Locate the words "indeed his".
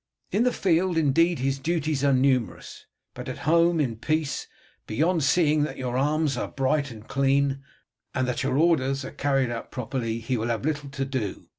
0.97-1.59